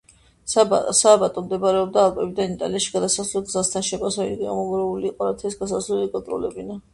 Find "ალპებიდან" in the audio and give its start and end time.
2.07-2.55